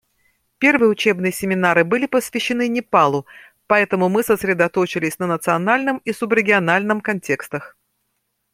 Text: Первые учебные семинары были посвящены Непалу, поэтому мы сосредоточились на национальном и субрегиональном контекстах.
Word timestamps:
Первые 0.57 0.89
учебные 0.89 1.31
семинары 1.31 1.83
были 1.83 2.07
посвящены 2.07 2.67
Непалу, 2.67 3.27
поэтому 3.67 4.09
мы 4.09 4.23
сосредоточились 4.23 5.19
на 5.19 5.27
национальном 5.27 5.99
и 6.05 6.11
субрегиональном 6.11 7.01
контекстах. 7.01 7.77